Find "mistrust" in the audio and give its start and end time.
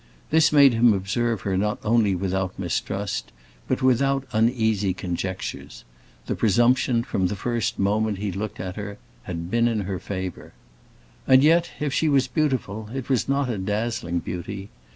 2.57-3.31